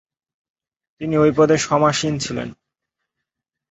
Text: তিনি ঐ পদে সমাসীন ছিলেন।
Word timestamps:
তিনি 1.01 1.15
ঐ 1.17 1.25
পদে 1.37 1.57
সমাসীন 1.57 2.13
ছিলেন। 2.19 2.49